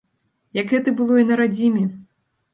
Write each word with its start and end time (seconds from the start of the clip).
Як 0.59 0.73
гэта 0.75 0.89
было 1.03 1.19
і 1.25 1.27
на 1.33 1.39
радзіме! 1.43 1.85